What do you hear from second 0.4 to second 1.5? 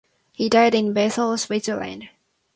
died in Basel,